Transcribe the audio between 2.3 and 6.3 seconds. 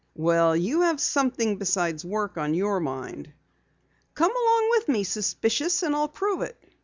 on your mind." "Come along with me, Suspicious, and I'll